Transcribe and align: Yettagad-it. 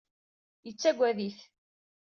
Yettagad-it. 0.65 1.39